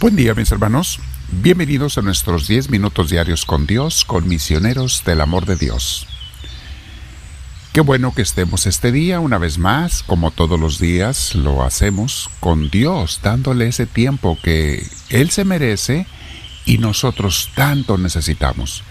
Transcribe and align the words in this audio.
Buen 0.00 0.16
día 0.16 0.34
mis 0.34 0.50
hermanos, 0.50 0.98
bienvenidos 1.30 1.98
a 1.98 2.00
nuestros 2.00 2.48
10 2.48 2.70
minutos 2.70 3.10
diarios 3.10 3.44
con 3.44 3.66
Dios, 3.66 4.06
con 4.06 4.26
misioneros 4.26 5.04
del 5.04 5.20
amor 5.20 5.44
de 5.44 5.56
Dios. 5.56 6.06
Qué 7.74 7.82
bueno 7.82 8.14
que 8.14 8.22
estemos 8.22 8.64
este 8.64 8.92
día 8.92 9.20
una 9.20 9.36
vez 9.36 9.58
más, 9.58 10.02
como 10.02 10.30
todos 10.30 10.58
los 10.58 10.78
días 10.78 11.34
lo 11.34 11.62
hacemos, 11.62 12.30
con 12.40 12.70
Dios, 12.70 13.20
dándole 13.22 13.68
ese 13.68 13.84
tiempo 13.84 14.38
que 14.42 14.86
Él 15.10 15.28
se 15.28 15.44
merece 15.44 16.06
y 16.64 16.78
nosotros 16.78 17.50
tanto 17.54 17.98
necesitamos. 17.98 18.82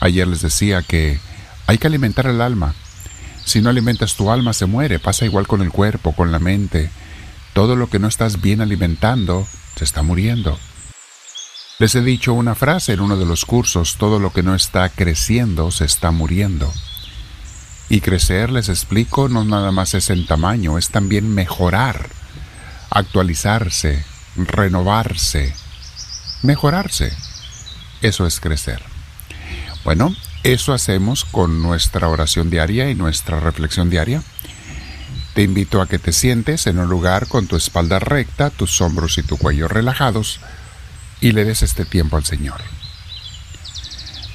Ayer 0.00 0.26
les 0.26 0.42
decía 0.42 0.82
que 0.82 1.20
hay 1.68 1.78
que 1.78 1.86
alimentar 1.86 2.26
el 2.26 2.40
alma. 2.40 2.74
Si 3.44 3.60
no 3.60 3.70
alimentas 3.70 4.16
tu 4.16 4.32
alma 4.32 4.52
se 4.52 4.66
muere, 4.66 4.98
pasa 4.98 5.26
igual 5.26 5.46
con 5.46 5.62
el 5.62 5.70
cuerpo, 5.70 6.12
con 6.12 6.32
la 6.32 6.40
mente. 6.40 6.90
Todo 7.52 7.76
lo 7.76 7.88
que 7.88 7.98
no 7.98 8.08
estás 8.08 8.40
bien 8.40 8.60
alimentando 8.60 9.46
se 9.76 9.84
está 9.84 10.02
muriendo. 10.02 10.58
Les 11.78 11.94
he 11.94 12.00
dicho 12.00 12.32
una 12.32 12.54
frase 12.54 12.92
en 12.92 13.00
uno 13.00 13.16
de 13.16 13.26
los 13.26 13.44
cursos, 13.44 13.96
todo 13.98 14.18
lo 14.18 14.32
que 14.32 14.42
no 14.42 14.54
está 14.54 14.88
creciendo 14.88 15.70
se 15.70 15.84
está 15.84 16.10
muriendo. 16.10 16.72
Y 17.88 18.00
crecer, 18.00 18.50
les 18.50 18.68
explico, 18.68 19.28
no 19.28 19.44
nada 19.44 19.72
más 19.72 19.94
es 19.94 20.08
en 20.10 20.26
tamaño, 20.26 20.78
es 20.78 20.90
también 20.90 21.34
mejorar, 21.34 22.08
actualizarse, 22.90 24.04
renovarse, 24.36 25.54
mejorarse. 26.42 27.12
Eso 28.00 28.26
es 28.26 28.40
crecer. 28.40 28.82
Bueno, 29.84 30.14
eso 30.44 30.72
hacemos 30.72 31.24
con 31.24 31.62
nuestra 31.62 32.08
oración 32.08 32.48
diaria 32.48 32.90
y 32.90 32.94
nuestra 32.94 33.40
reflexión 33.40 33.90
diaria. 33.90 34.22
Te 35.34 35.42
invito 35.42 35.80
a 35.80 35.86
que 35.86 35.98
te 35.98 36.12
sientes 36.12 36.66
en 36.66 36.78
un 36.78 36.88
lugar 36.88 37.26
con 37.26 37.46
tu 37.46 37.56
espalda 37.56 37.98
recta, 37.98 38.50
tus 38.50 38.80
hombros 38.82 39.16
y 39.16 39.22
tu 39.22 39.38
cuello 39.38 39.66
relajados 39.66 40.40
y 41.22 41.32
le 41.32 41.44
des 41.44 41.62
este 41.62 41.86
tiempo 41.86 42.16
al 42.16 42.24
Señor. 42.24 42.60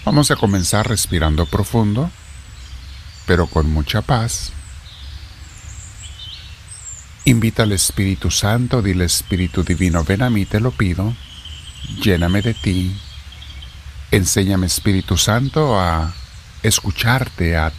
Vamos 0.06 0.31
a 0.31 0.38
comenzar 0.38 0.88
respirando 0.88 1.45
profundo, 1.45 2.09
pero 3.28 3.45
con 3.45 3.70
mucha 3.70 4.02
paz. 4.02 4.53
Invita 7.25 7.64
al 7.64 7.73
Espíritu 7.73 8.31
Santo, 8.31 8.81
dile 8.81 9.06
Espíritu 9.06 9.64
Divino, 9.64 10.03
ven 10.03 10.23
a 10.23 10.30
mí, 10.30 10.45
te 10.45 10.62
lo 10.62 10.72
pido, 10.72 11.14
lléname 12.02 12.42
de 12.42 12.53
ti, 12.53 12.98
enséñame 14.12 14.66
Espíritu 14.66 15.18
Santo 15.18 15.80
a 15.80 16.14
escucharte, 16.64 17.58
a, 17.58 17.73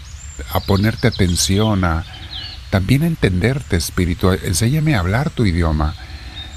a 0.53 0.61
ponerte 0.61 1.09
atención, 1.09 1.83
a 1.85 2.05
también 2.71 3.03
entenderte, 3.03 3.77
Espíritu. 3.77 4.31
Enséñame 4.31 4.95
a 4.95 5.01
hablar 5.01 5.31
tu 5.31 5.47
idioma. 5.47 5.95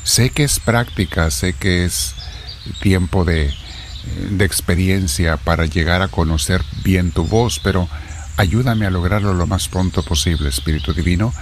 Sé 0.03 0.29
que 0.29 0.43
es 0.43 0.59
práctica, 0.59 1.29
sé 1.31 1.53
que 1.53 1.85
es 1.85 2.15
tiempo 2.81 3.23
de, 3.23 3.53
de 4.31 4.45
experiencia 4.45 5.37
para 5.37 5.65
llegar 5.65 6.01
a 6.01 6.07
conocer 6.07 6.63
bien 6.83 7.11
tu 7.11 7.25
voz, 7.25 7.59
pero 7.59 7.87
ayúdame 8.37 8.85
a 8.85 8.89
lograrlo 8.89 9.33
lo 9.33 9.47
más 9.47 9.67
pronto 9.67 10.03
posible, 10.03 10.49
Espíritu 10.49 10.93
Divino, 10.93 11.33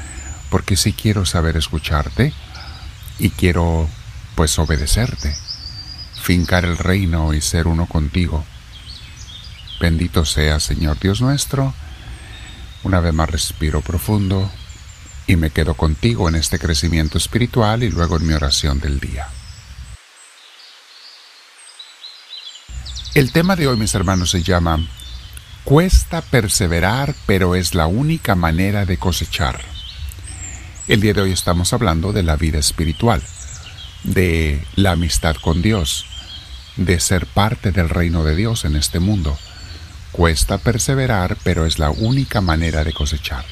porque 0.50 0.76
sí 0.76 0.94
quiero 0.94 1.26
saber 1.26 1.58
escucharte 1.58 2.34
y 3.18 3.30
quiero 3.30 3.88
pues 4.36 4.58
obedecerte, 4.60 5.36
fincar 6.22 6.66
el 6.66 6.78
reino 6.78 7.34
y 7.34 7.42
ser 7.42 7.68
uno 7.68 7.86
contigo. 7.86 8.44
Bendito 9.80 10.26
sea, 10.26 10.60
Señor 10.60 11.00
Dios 11.00 11.22
nuestro. 11.22 11.74
Una 12.84 13.00
vez 13.00 13.14
más 13.14 13.30
respiro 13.30 13.82
profundo 13.82 14.50
y 15.28 15.36
me 15.36 15.52
quedo 15.52 15.74
contigo 15.74 16.30
en 16.30 16.36
este 16.36 16.60
crecimiento 16.60 17.18
espiritual 17.18 17.84
y 17.84 17.90
luego 17.90 18.18
en 18.18 18.28
mi 18.28 18.34
oración 18.34 18.80
del 18.80 19.00
día. 19.00 19.28
El 23.16 23.32
tema 23.32 23.56
de 23.56 23.68
hoy, 23.68 23.76
mis 23.76 23.94
hermanos, 23.96 24.32
se 24.32 24.44
llama 24.44 24.80
Cuesta 25.64 26.22
perseverar, 26.22 27.16
pero 27.26 27.56
es 27.56 27.76
la 27.76 27.86
única 27.86 28.36
manera 28.36 28.86
de 28.86 28.98
cosechar. 28.98 29.60
El 30.88 31.02
día 31.02 31.14
de 31.14 31.22
hoy 31.22 31.32
estamos 31.32 31.74
hablando 31.74 32.14
de 32.14 32.24
la 32.24 32.36
vida 32.36 32.60
espiritual, 32.60 33.22
de 34.04 34.66
la 34.76 34.92
amistad 34.92 35.36
con 35.36 35.62
Dios, 35.62 36.06
de 36.78 37.00
ser 37.00 37.28
parte 37.28 37.72
del 37.72 37.90
reino 37.90 38.24
de 38.24 38.36
Dios 38.36 38.64
en 38.64 38.76
este 38.76 39.00
mundo. 39.00 39.38
Cuesta 40.12 40.58
perseverar, 40.58 41.38
pero 41.44 41.66
es 41.66 41.80
la 41.80 41.92
única 41.92 42.42
manera 42.42 42.84
de 42.84 42.94
cosechar. 42.94 43.46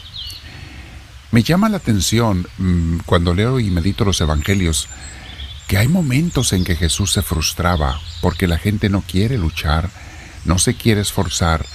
Me 1.32 1.44
llama 1.44 1.70
la 1.70 1.78
atención 1.78 2.48
mm, 2.58 3.00
cuando 3.06 3.34
leo 3.34 3.60
y 3.60 3.70
medito 3.70 4.06
los 4.06 4.22
evangelios 4.22 4.88
que 5.68 5.78
hay 5.78 5.88
momentos 5.88 6.54
en 6.54 6.64
que 6.64 6.76
Jesús 6.76 7.12
se 7.12 7.22
frustraba 7.22 8.00
porque 8.22 8.48
la 8.48 8.58
gente 8.58 8.90
no 8.90 9.02
quiere 9.02 9.38
luchar, 9.38 9.90
no 10.46 10.58
se 10.58 10.76
quiere 10.76 11.02
esforzar, 11.02 11.66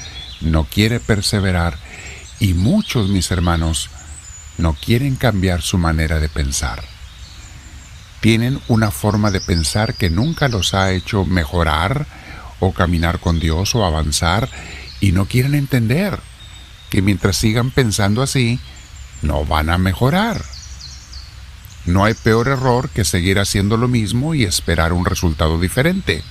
no 0.41 0.65
quiere 0.65 0.99
perseverar 0.99 1.77
y 2.41 2.55
muchos, 2.55 3.09
mis 3.09 3.31
hermanos, 3.31 3.91
no 4.59 4.75
quieren 4.75 5.17
cambiar 5.17 5.63
su 5.63 5.79
manera 5.79 6.19
de 6.19 6.29
pensar. 6.29 6.83
Tienen 8.21 8.61
una 8.69 8.91
forma 8.91 9.31
de 9.31 9.41
pensar 9.41 9.95
que 9.95 10.11
nunca 10.11 10.49
los 10.49 10.75
ha 10.75 10.93
hecho 10.93 11.25
mejorar 11.25 12.07
o 12.65 12.73
caminar 12.73 13.19
con 13.19 13.41
Dios 13.41 13.75
o 13.75 13.85
avanzar 13.85 14.49
y 15.01 15.11
no 15.11 15.27
quieren 15.27 15.57
entender 15.57 16.21
que 16.91 17.03
mientras 17.03 17.37
sigan 17.37 17.73
pensando 17.73 18.23
así, 18.23 18.61
no 19.21 19.45
van 19.45 19.69
a 19.69 19.79
mejorar. 19.79 20.45
No 21.87 22.05
hay 22.05 22.15
peor 22.15 22.47
error 22.47 22.89
que 22.89 23.05
seguir 23.05 23.41
haciendo 23.41 23.77
lo 23.77 23.89
mismo 23.89 24.37
y 24.37 24.45
esperar 24.45 24.93
un 24.93 25.05
resultado 25.05 25.59
diferente. 25.59 26.23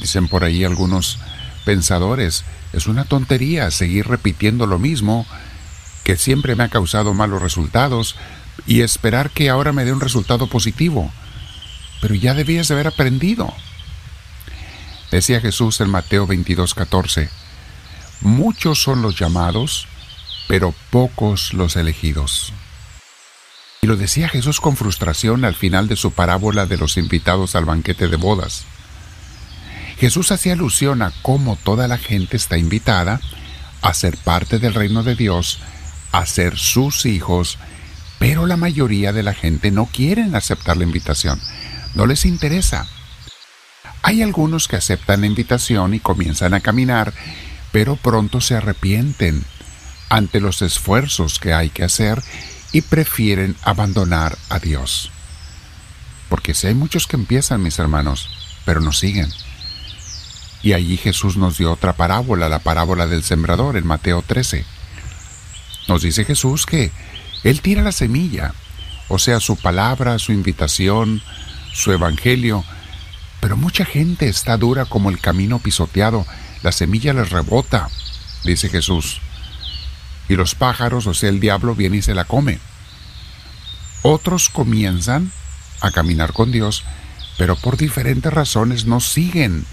Dicen 0.00 0.28
por 0.28 0.44
ahí 0.44 0.64
algunos 0.64 1.18
pensadores, 1.64 2.44
es 2.74 2.86
una 2.86 3.04
tontería 3.04 3.70
seguir 3.70 4.08
repitiendo 4.08 4.66
lo 4.66 4.78
mismo 4.78 5.26
que 6.04 6.16
siempre 6.16 6.56
me 6.56 6.64
ha 6.64 6.68
causado 6.68 7.14
malos 7.14 7.40
resultados 7.40 8.16
y 8.66 8.82
esperar 8.82 9.30
que 9.30 9.48
ahora 9.48 9.72
me 9.72 9.86
dé 9.86 9.92
un 9.92 10.00
resultado 10.02 10.46
positivo. 10.46 11.10
Pero 12.02 12.14
ya 12.14 12.34
debías 12.34 12.68
de 12.68 12.74
haber 12.74 12.88
aprendido. 12.88 13.54
Decía 15.10 15.40
Jesús 15.40 15.80
en 15.80 15.90
Mateo 15.90 16.26
22:14, 16.26 17.28
muchos 18.20 18.82
son 18.82 19.02
los 19.02 19.18
llamados, 19.18 19.86
pero 20.48 20.74
pocos 20.90 21.54
los 21.54 21.76
elegidos. 21.76 22.52
Y 23.82 23.86
lo 23.86 23.96
decía 23.96 24.28
Jesús 24.28 24.60
con 24.60 24.76
frustración 24.76 25.44
al 25.44 25.54
final 25.54 25.86
de 25.86 25.96
su 25.96 26.12
parábola 26.12 26.66
de 26.66 26.76
los 26.76 26.96
invitados 26.96 27.54
al 27.54 27.64
banquete 27.64 28.08
de 28.08 28.16
bodas. 28.16 28.64
Jesús 29.98 30.32
hacía 30.32 30.54
alusión 30.54 31.02
a 31.02 31.12
cómo 31.22 31.56
toda 31.56 31.88
la 31.88 31.98
gente 31.98 32.36
está 32.36 32.58
invitada 32.58 33.20
a 33.82 33.94
ser 33.94 34.16
parte 34.18 34.58
del 34.58 34.74
reino 34.74 35.02
de 35.02 35.14
Dios, 35.14 35.60
a 36.12 36.26
ser 36.26 36.58
sus 36.58 37.06
hijos, 37.06 37.58
pero 38.18 38.46
la 38.46 38.56
mayoría 38.56 39.12
de 39.12 39.22
la 39.22 39.34
gente 39.34 39.70
no 39.70 39.86
quieren 39.86 40.34
aceptar 40.34 40.76
la 40.76 40.84
invitación, 40.84 41.40
no 41.94 42.06
les 42.06 42.24
interesa. 42.24 42.88
Hay 44.06 44.22
algunos 44.22 44.68
que 44.68 44.76
aceptan 44.76 45.22
la 45.22 45.26
invitación 45.26 45.92
y 45.92 45.98
comienzan 45.98 46.54
a 46.54 46.60
caminar, 46.60 47.12
pero 47.72 47.96
pronto 47.96 48.40
se 48.40 48.54
arrepienten 48.54 49.42
ante 50.08 50.40
los 50.40 50.62
esfuerzos 50.62 51.40
que 51.40 51.52
hay 51.52 51.70
que 51.70 51.82
hacer 51.82 52.22
y 52.70 52.82
prefieren 52.82 53.56
abandonar 53.62 54.38
a 54.48 54.60
Dios. 54.60 55.10
Porque 56.28 56.54
si 56.54 56.68
hay 56.68 56.74
muchos 56.76 57.08
que 57.08 57.16
empiezan, 57.16 57.64
mis 57.64 57.80
hermanos, 57.80 58.30
pero 58.64 58.80
no 58.80 58.92
siguen. 58.92 59.28
Y 60.62 60.74
allí 60.74 60.98
Jesús 60.98 61.36
nos 61.36 61.58
dio 61.58 61.72
otra 61.72 61.94
parábola, 61.94 62.48
la 62.48 62.60
parábola 62.60 63.08
del 63.08 63.24
sembrador 63.24 63.76
en 63.76 63.88
Mateo 63.88 64.22
13. 64.22 64.64
Nos 65.88 66.02
dice 66.02 66.24
Jesús 66.24 66.64
que 66.64 66.92
Él 67.42 67.60
tira 67.60 67.82
la 67.82 67.90
semilla, 67.90 68.54
o 69.08 69.18
sea, 69.18 69.40
su 69.40 69.56
palabra, 69.56 70.20
su 70.20 70.30
invitación, 70.30 71.22
su 71.72 71.90
evangelio, 71.90 72.64
pero 73.46 73.56
mucha 73.56 73.84
gente 73.84 74.28
está 74.28 74.56
dura 74.56 74.86
como 74.86 75.08
el 75.08 75.20
camino 75.20 75.60
pisoteado, 75.60 76.26
la 76.64 76.72
semilla 76.72 77.12
les 77.12 77.30
rebota, 77.30 77.88
dice 78.42 78.68
Jesús 78.68 79.20
y 80.28 80.34
los 80.34 80.56
pájaros, 80.56 81.06
o 81.06 81.14
sea, 81.14 81.28
el 81.28 81.38
diablo, 81.38 81.76
viene 81.76 81.98
y 81.98 82.02
se 82.02 82.12
la 82.12 82.24
come. 82.24 82.58
Otros 84.02 84.48
comienzan 84.48 85.30
a 85.80 85.92
caminar 85.92 86.32
con 86.32 86.50
Dios, 86.50 86.82
pero 87.38 87.54
por 87.54 87.76
diferentes 87.76 88.32
razones 88.32 88.84
no 88.84 88.98
siguen. 88.98 89.64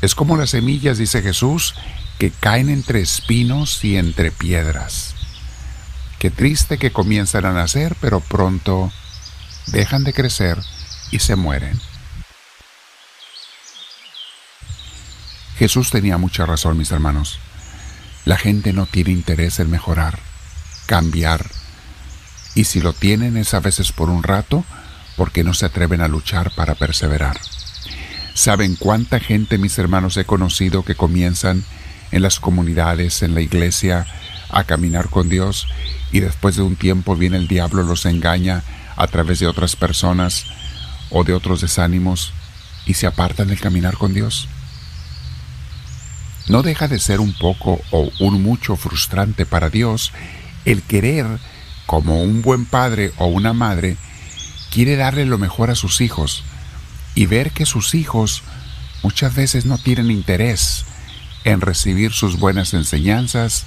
Es 0.00 0.14
como 0.14 0.38
las 0.38 0.48
semillas, 0.48 0.96
dice 0.96 1.20
Jesús, 1.20 1.74
que 2.18 2.30
caen 2.30 2.70
entre 2.70 3.02
espinos 3.02 3.84
y 3.84 3.98
entre 3.98 4.30
piedras. 4.30 5.14
Qué 6.18 6.30
triste 6.30 6.78
que 6.78 6.92
comienzan 6.92 7.44
a 7.44 7.52
nacer, 7.52 7.94
pero 8.00 8.20
pronto 8.20 8.90
dejan 9.66 10.02
de 10.02 10.14
crecer 10.14 10.56
y 11.10 11.18
se 11.18 11.36
mueren. 11.36 11.78
Jesús 15.56 15.90
tenía 15.90 16.18
mucha 16.18 16.46
razón, 16.46 16.76
mis 16.76 16.90
hermanos. 16.90 17.38
La 18.24 18.36
gente 18.36 18.72
no 18.72 18.86
tiene 18.86 19.10
interés 19.10 19.60
en 19.60 19.70
mejorar, 19.70 20.18
cambiar, 20.86 21.46
y 22.54 22.64
si 22.64 22.80
lo 22.80 22.92
tienen 22.92 23.36
es 23.36 23.54
a 23.54 23.60
veces 23.60 23.92
por 23.92 24.10
un 24.10 24.22
rato, 24.22 24.64
porque 25.16 25.44
no 25.44 25.54
se 25.54 25.66
atreven 25.66 26.00
a 26.00 26.08
luchar 26.08 26.52
para 26.54 26.74
perseverar. 26.74 27.38
¿Saben 28.34 28.76
cuánta 28.76 29.20
gente, 29.20 29.58
mis 29.58 29.78
hermanos, 29.78 30.16
he 30.16 30.24
conocido 30.24 30.84
que 30.84 30.94
comienzan 30.94 31.64
en 32.10 32.22
las 32.22 32.40
comunidades, 32.40 33.22
en 33.22 33.34
la 33.34 33.40
iglesia, 33.40 34.06
a 34.50 34.64
caminar 34.64 35.08
con 35.08 35.28
Dios 35.28 35.66
y 36.12 36.20
después 36.20 36.56
de 36.56 36.62
un 36.62 36.76
tiempo 36.76 37.16
viene 37.16 37.36
el 37.36 37.48
diablo, 37.48 37.82
los 37.82 38.06
engaña 38.06 38.62
a 38.96 39.06
través 39.08 39.40
de 39.40 39.46
otras 39.46 39.74
personas 39.76 40.46
o 41.10 41.24
de 41.24 41.32
otros 41.32 41.60
desánimos 41.60 42.32
y 42.86 42.94
se 42.94 43.06
apartan 43.06 43.48
del 43.48 43.60
caminar 43.60 43.96
con 43.96 44.14
Dios? 44.14 44.48
No 46.48 46.62
deja 46.62 46.88
de 46.88 46.98
ser 46.98 47.20
un 47.20 47.32
poco 47.32 47.80
o 47.90 48.10
un 48.20 48.42
mucho 48.42 48.76
frustrante 48.76 49.46
para 49.46 49.70
Dios 49.70 50.12
el 50.64 50.82
querer, 50.82 51.26
como 51.86 52.22
un 52.22 52.42
buen 52.42 52.66
padre 52.66 53.12
o 53.18 53.26
una 53.26 53.52
madre, 53.52 53.96
quiere 54.70 54.96
darle 54.96 55.24
lo 55.26 55.38
mejor 55.38 55.70
a 55.70 55.74
sus 55.74 56.00
hijos 56.00 56.42
y 57.14 57.26
ver 57.26 57.50
que 57.50 57.66
sus 57.66 57.94
hijos 57.94 58.42
muchas 59.02 59.34
veces 59.34 59.66
no 59.66 59.78
tienen 59.78 60.10
interés 60.10 60.84
en 61.44 61.60
recibir 61.60 62.12
sus 62.12 62.38
buenas 62.38 62.74
enseñanzas 62.74 63.66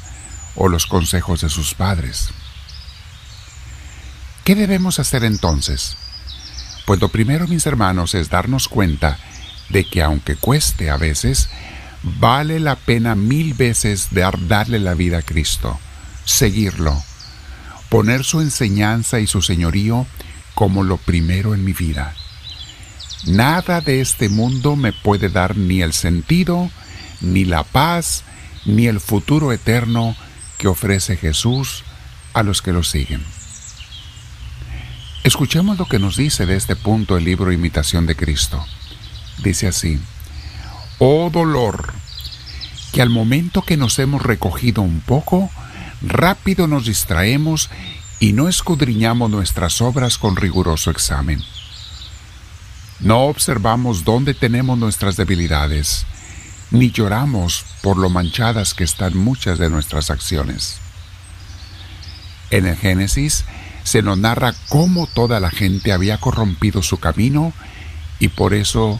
o 0.55 0.67
los 0.67 0.87
consejos 0.87 1.41
de 1.41 1.49
sus 1.49 1.75
padres. 1.75 2.29
¿Qué 4.43 4.55
debemos 4.55 4.99
hacer 4.99 5.23
entonces? 5.23 5.95
Pues 6.85 6.99
lo 6.99 7.09
primero, 7.09 7.47
mis 7.47 7.65
hermanos, 7.65 8.15
es 8.15 8.29
darnos 8.29 8.67
cuenta 8.67 9.19
de 9.69 9.85
que 9.85 10.01
aunque 10.01 10.35
cueste 10.35 10.89
a 10.89 10.97
veces, 10.97 11.49
vale 12.03 12.59
la 12.59 12.75
pena 12.75 13.15
mil 13.15 13.53
veces 13.53 14.09
darle 14.11 14.79
la 14.79 14.93
vida 14.93 15.19
a 15.19 15.21
Cristo, 15.21 15.79
seguirlo, 16.25 17.01
poner 17.89 18.23
su 18.23 18.41
enseñanza 18.41 19.19
y 19.19 19.27
su 19.27 19.41
señorío 19.41 20.05
como 20.53 20.83
lo 20.83 20.97
primero 20.97 21.53
en 21.53 21.63
mi 21.63 21.73
vida. 21.73 22.13
Nada 23.25 23.81
de 23.81 24.01
este 24.01 24.29
mundo 24.29 24.75
me 24.75 24.93
puede 24.93 25.29
dar 25.29 25.57
ni 25.57 25.81
el 25.81 25.93
sentido, 25.93 26.69
ni 27.21 27.45
la 27.45 27.63
paz, 27.63 28.23
ni 28.65 28.87
el 28.87 28.99
futuro 28.99 29.51
eterno 29.51 30.15
que 30.57 30.67
ofrece 30.67 31.17
Jesús 31.17 31.83
a 32.33 32.43
los 32.43 32.61
que 32.61 32.73
lo 32.73 32.83
siguen. 32.83 33.23
Escuchemos 35.23 35.77
lo 35.77 35.85
que 35.85 35.99
nos 35.99 36.15
dice 36.15 36.45
de 36.45 36.55
este 36.55 36.75
punto 36.75 37.17
el 37.17 37.25
libro 37.25 37.51
Imitación 37.51 38.05
de 38.05 38.15
Cristo. 38.15 38.65
Dice 39.43 39.67
así, 39.67 39.99
Oh 40.99 41.29
dolor, 41.31 41.93
que 42.91 43.03
al 43.03 43.11
momento 43.11 43.61
que 43.61 43.77
nos 43.77 43.99
hemos 43.99 44.23
recogido 44.23 44.81
un 44.81 45.01
poco, 45.01 45.51
rápido 46.01 46.67
nos 46.67 46.85
distraemos 46.85 47.69
y 48.19 48.33
no 48.33 48.47
escudriñamos 48.47 49.29
nuestras 49.29 49.79
obras 49.81 50.17
con 50.17 50.35
riguroso 50.35 50.89
examen. 50.89 51.43
No 52.99 53.25
observamos 53.25 54.05
dónde 54.05 54.33
tenemos 54.33 54.75
nuestras 54.79 55.17
debilidades, 55.17 56.07
ni 56.71 56.89
lloramos 56.89 57.63
por 57.83 57.97
lo 57.97 58.09
manchadas 58.09 58.73
que 58.73 58.83
están 58.83 59.15
muchas 59.15 59.59
de 59.59 59.69
nuestras 59.69 60.09
acciones. 60.09 60.79
En 62.49 62.65
el 62.65 62.75
Génesis 62.75 63.45
se 63.83 64.01
nos 64.01 64.17
narra 64.17 64.55
cómo 64.67 65.05
toda 65.05 65.39
la 65.39 65.51
gente 65.51 65.91
había 65.91 66.17
corrompido 66.17 66.81
su 66.81 66.97
camino 66.99 67.53
y 68.17 68.29
por 68.29 68.55
eso 68.55 68.99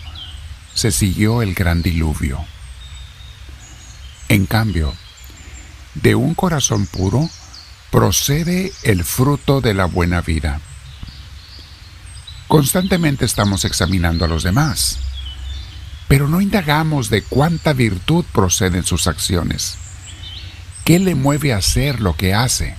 se 0.77 0.91
siguió 0.91 1.41
el 1.41 1.55
gran 1.55 1.81
diluvio. 1.81 2.45
En 4.29 4.45
cambio, 4.45 4.93
de 5.95 6.13
un 6.13 6.35
corazón 6.35 6.85
puro 6.85 7.27
procede 7.89 8.71
el 8.83 9.03
fruto 9.03 9.59
de 9.59 9.73
la 9.73 9.85
buena 9.85 10.21
vida. 10.21 10.61
Constantemente 12.47 13.25
estamos 13.25 13.65
examinando 13.65 14.23
a 14.23 14.27
los 14.27 14.43
demás, 14.43 14.99
pero 16.07 16.27
no 16.27 16.41
indagamos 16.41 17.09
de 17.09 17.23
cuánta 17.23 17.73
virtud 17.73 18.23
proceden 18.31 18.83
sus 18.83 19.07
acciones. 19.07 19.77
¿Qué 20.85 20.99
le 20.99 21.15
mueve 21.15 21.53
a 21.53 21.57
hacer 21.57 22.01
lo 22.01 22.15
que 22.15 22.35
hace? 22.35 22.75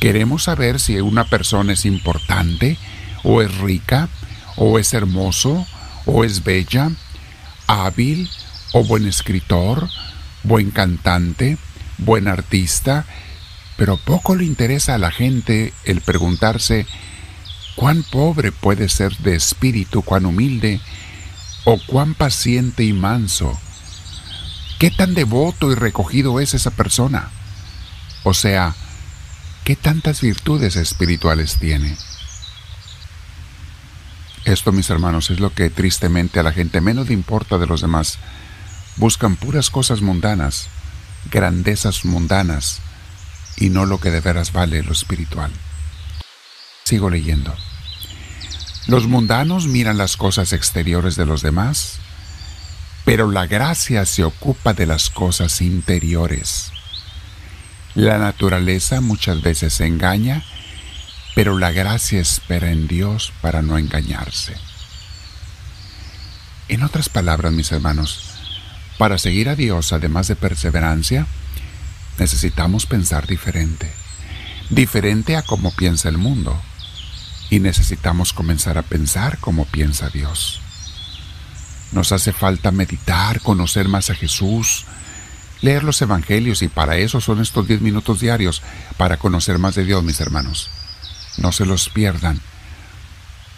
Queremos 0.00 0.42
saber 0.42 0.80
si 0.80 0.96
una 0.96 1.26
persona 1.26 1.74
es 1.74 1.86
importante, 1.86 2.76
o 3.22 3.40
es 3.40 3.56
rica, 3.58 4.08
o 4.56 4.80
es 4.80 4.92
hermoso, 4.94 5.64
o 6.06 6.24
es 6.24 6.44
bella, 6.44 6.90
hábil 7.66 8.28
o 8.72 8.84
buen 8.84 9.06
escritor, 9.06 9.88
buen 10.42 10.70
cantante, 10.70 11.58
buen 11.98 12.28
artista, 12.28 13.04
pero 13.76 13.96
poco 13.96 14.34
le 14.34 14.44
interesa 14.44 14.94
a 14.94 14.98
la 14.98 15.10
gente 15.10 15.72
el 15.84 16.00
preguntarse 16.00 16.86
cuán 17.76 18.02
pobre 18.02 18.52
puede 18.52 18.88
ser 18.88 19.16
de 19.18 19.34
espíritu, 19.34 20.02
cuán 20.02 20.26
humilde, 20.26 20.80
o 21.64 21.78
cuán 21.86 22.14
paciente 22.14 22.84
y 22.84 22.92
manso. 22.92 23.58
¿Qué 24.78 24.90
tan 24.90 25.14
devoto 25.14 25.70
y 25.70 25.74
recogido 25.74 26.40
es 26.40 26.54
esa 26.54 26.70
persona? 26.70 27.30
O 28.22 28.34
sea, 28.34 28.74
¿qué 29.64 29.76
tantas 29.76 30.20
virtudes 30.20 30.76
espirituales 30.76 31.56
tiene? 31.58 31.96
Esto, 34.44 34.72
mis 34.72 34.88
hermanos, 34.88 35.30
es 35.30 35.38
lo 35.38 35.52
que 35.52 35.70
tristemente 35.70 36.40
a 36.40 36.42
la 36.42 36.52
gente 36.52 36.80
menos 36.80 37.08
le 37.08 37.14
importa 37.14 37.58
de 37.58 37.66
los 37.66 37.82
demás. 37.82 38.18
Buscan 38.96 39.36
puras 39.36 39.70
cosas 39.70 40.00
mundanas, 40.00 40.68
grandezas 41.30 42.04
mundanas, 42.04 42.80
y 43.56 43.68
no 43.68 43.84
lo 43.84 44.00
que 44.00 44.10
de 44.10 44.20
veras 44.20 44.52
vale 44.52 44.82
lo 44.82 44.92
espiritual. 44.92 45.52
Sigo 46.84 47.10
leyendo. 47.10 47.54
Los 48.86 49.06
mundanos 49.06 49.66
miran 49.66 49.98
las 49.98 50.16
cosas 50.16 50.52
exteriores 50.52 51.14
de 51.16 51.26
los 51.26 51.42
demás, 51.42 51.98
pero 53.04 53.30
la 53.30 53.46
gracia 53.46 54.06
se 54.06 54.24
ocupa 54.24 54.72
de 54.72 54.86
las 54.86 55.10
cosas 55.10 55.60
interiores. 55.60 56.72
La 57.94 58.18
naturaleza 58.18 59.00
muchas 59.00 59.42
veces 59.42 59.74
se 59.74 59.86
engaña 59.86 60.42
pero 61.34 61.58
la 61.58 61.70
gracia 61.70 62.20
espera 62.20 62.70
en 62.70 62.88
Dios 62.88 63.32
para 63.40 63.62
no 63.62 63.78
engañarse. 63.78 64.56
En 66.68 66.82
otras 66.82 67.08
palabras, 67.08 67.52
mis 67.52 67.72
hermanos, 67.72 68.30
para 68.98 69.18
seguir 69.18 69.48
a 69.48 69.56
Dios, 69.56 69.92
además 69.92 70.28
de 70.28 70.36
perseverancia, 70.36 71.26
necesitamos 72.18 72.86
pensar 72.86 73.26
diferente, 73.26 73.90
diferente 74.68 75.36
a 75.36 75.42
cómo 75.42 75.74
piensa 75.74 76.08
el 76.08 76.18
mundo, 76.18 76.60
y 77.48 77.58
necesitamos 77.58 78.32
comenzar 78.32 78.78
a 78.78 78.82
pensar 78.82 79.38
como 79.38 79.64
piensa 79.64 80.08
Dios. 80.10 80.60
Nos 81.92 82.12
hace 82.12 82.32
falta 82.32 82.70
meditar, 82.70 83.40
conocer 83.40 83.88
más 83.88 84.10
a 84.10 84.14
Jesús, 84.14 84.84
leer 85.60 85.82
los 85.82 86.00
evangelios, 86.02 86.62
y 86.62 86.68
para 86.68 86.98
eso 86.98 87.20
son 87.20 87.40
estos 87.40 87.66
diez 87.66 87.80
minutos 87.80 88.20
diarios, 88.20 88.62
para 88.96 89.16
conocer 89.16 89.58
más 89.58 89.74
de 89.74 89.84
Dios, 89.84 90.04
mis 90.04 90.20
hermanos. 90.20 90.70
No 91.40 91.52
se 91.52 91.66
los 91.66 91.88
pierdan. 91.88 92.40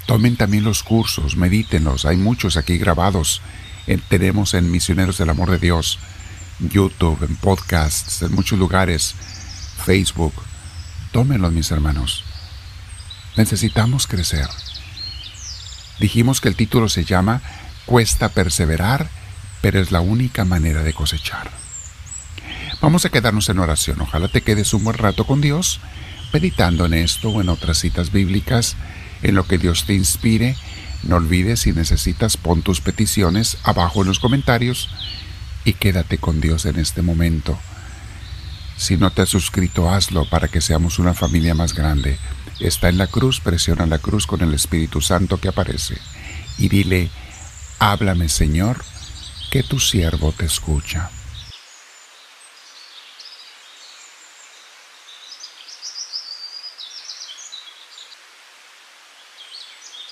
Tomen 0.07 0.37
también 0.37 0.65
los 0.65 0.83
cursos, 0.83 1.37
medítenlos. 1.37 2.05
Hay 2.05 2.17
muchos 2.17 2.57
aquí 2.57 2.79
grabados. 2.79 3.43
tenemos 4.09 4.55
en 4.55 4.71
Misioneros 4.71 5.19
del 5.19 5.31
Amor 5.31 5.51
de 5.51 5.59
Dios, 5.59 5.99
YouTube, 6.61 7.23
en 7.23 7.37
podcasts, 7.37 8.23
en 8.23 8.35
muchos 8.35 8.59
lugares, 8.59 9.15
Facebook. 9.85 10.35
Tómenlos, 11.11 11.53
mis 11.53 11.71
hermanos. 11.71 12.25
Necesitamos 13.37 14.07
crecer. 14.07 14.47
Dijimos 15.99 16.41
que 16.41 16.49
el 16.49 16.57
título 16.57 16.89
se 16.89 17.05
llama 17.05 17.43
Cuesta 17.87 18.29
perseverar, 18.29 19.09
pero 19.61 19.81
es 19.81 19.91
la 19.91 20.01
única 20.01 20.45
manera 20.45 20.83
de 20.83 20.95
cosechar. 20.95 21.51
Vamos 22.81 23.05
a 23.05 23.11
quedarnos 23.11 23.49
en 23.49 23.59
oración. 23.59 24.01
Ojalá 24.01 24.29
te 24.29 24.43
quedes 24.43 24.75
un 24.75 24.85
buen 24.85 24.99
rato 24.99 25.25
con 25.25 25.41
Dios 25.41 25.81
meditando 26.33 26.87
en 26.87 26.95
esto 26.95 27.31
o 27.31 27.41
en 27.41 27.49
otras 27.49 27.79
citas 27.79 28.12
bíblicas, 28.12 28.77
en 29.23 29.35
lo 29.35 29.47
que 29.47 29.59
Dios 29.59 29.85
te 29.85 29.95
inspire. 29.95 30.57
No 31.03 31.17
olvides, 31.17 31.61
si 31.61 31.73
necesitas, 31.73 32.37
pon 32.37 32.62
tus 32.62 32.81
peticiones 32.81 33.59
abajo 33.65 34.03
en 34.03 34.09
los 34.09 34.19
comentarios 34.19 34.89
y 35.65 35.75
quédate 35.75 36.19
con 36.19 36.41
Dios 36.41 36.65
en 36.67 36.79
este 36.79 37.03
momento. 37.03 37.59
Si 38.77 38.97
no 38.97 39.11
te 39.11 39.23
has 39.23 39.29
suscrito, 39.29 39.91
hazlo 39.91 40.29
para 40.29 40.49
que 40.49 40.61
seamos 40.61 40.99
una 40.99 41.15
familia 41.15 41.55
más 41.55 41.75
grande. 41.75 42.19
Está 42.61 42.89
en 42.89 42.99
la 42.99 43.07
cruz, 43.07 43.41
presiona 43.41 43.87
la 43.87 43.99
cruz 43.99 44.27
con 44.27 44.41
el 44.41 44.55
Espíritu 44.55 45.01
Santo 45.01 45.39
que 45.39 45.49
aparece 45.49 45.99
y 46.59 46.69
dile, 46.69 47.11
háblame 47.79 48.29
Señor, 48.29 48.85
que 49.51 49.62
tu 49.62 49.79
siervo 49.79 50.33
te 50.33 50.47
escucha. 50.47 51.11